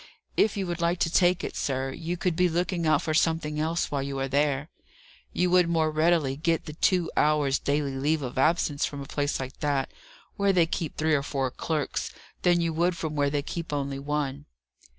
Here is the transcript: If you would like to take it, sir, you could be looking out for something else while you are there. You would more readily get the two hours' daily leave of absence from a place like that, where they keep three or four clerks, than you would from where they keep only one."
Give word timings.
If 0.35 0.57
you 0.57 0.65
would 0.65 0.81
like 0.81 0.97
to 1.01 1.11
take 1.11 1.43
it, 1.43 1.55
sir, 1.55 1.91
you 1.91 2.17
could 2.17 2.35
be 2.35 2.49
looking 2.49 2.87
out 2.87 3.03
for 3.03 3.13
something 3.13 3.59
else 3.59 3.91
while 3.91 4.01
you 4.01 4.17
are 4.17 4.27
there. 4.27 4.71
You 5.31 5.51
would 5.51 5.69
more 5.69 5.91
readily 5.91 6.35
get 6.35 6.65
the 6.65 6.73
two 6.73 7.11
hours' 7.15 7.59
daily 7.59 7.93
leave 7.95 8.23
of 8.23 8.39
absence 8.39 8.83
from 8.83 9.01
a 9.01 9.05
place 9.05 9.39
like 9.39 9.59
that, 9.59 9.91
where 10.37 10.53
they 10.53 10.65
keep 10.65 10.97
three 10.97 11.13
or 11.13 11.21
four 11.21 11.51
clerks, 11.51 12.11
than 12.41 12.61
you 12.61 12.73
would 12.73 12.97
from 12.97 13.15
where 13.15 13.29
they 13.29 13.43
keep 13.43 13.71
only 13.71 13.99
one." 13.99 14.45